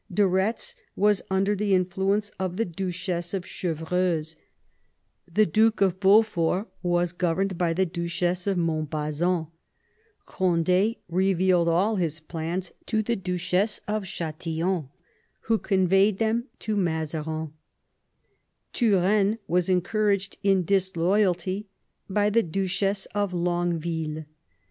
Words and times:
De 0.11 0.23
Eetz 0.23 0.73
was 0.95 1.21
under 1.29 1.53
the 1.55 1.75
influence 1.75 2.31
of 2.39 2.57
the 2.57 2.65
Duchess 2.65 3.35
of 3.35 3.45
Chevreuse; 3.45 4.35
the 5.31 5.45
Duke 5.45 5.79
of 5.79 5.99
Beaufort 5.99 6.67
was 6.81 7.13
governed 7.13 7.55
by 7.55 7.73
the 7.73 7.85
Duchess 7.85 8.47
of 8.47 8.57
Montbazon; 8.57 9.49
Cond^ 10.27 10.97
revealed 11.07 11.67
all 11.67 11.97
his 11.97 12.19
plans 12.19 12.71
to 12.87 13.03
the 13.03 13.15
Duchess 13.15 13.79
of 13.87 14.05
Ch&tillon, 14.05 14.89
who 15.41 15.59
conveyed 15.59 16.17
them 16.17 16.45
to 16.61 16.75
Mazarin; 16.75 17.53
Turenne 18.73 19.37
was 19.47 19.69
encouraged 19.69 20.39
in 20.41 20.65
disloyalty 20.65 21.67
by 22.09 22.31
the 22.31 22.41
Duchess 22.41 23.05
of 23.13 23.35
Longue 23.35 23.75
ville. 23.77 24.25